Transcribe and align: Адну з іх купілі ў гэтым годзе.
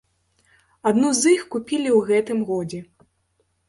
Адну 0.93 1.13
з 1.19 1.33
іх 1.35 1.41
купілі 1.53 1.87
ў 1.97 2.11
гэтым 2.11 2.39
годзе. 2.53 2.79